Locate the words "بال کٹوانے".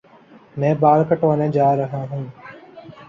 0.75-1.47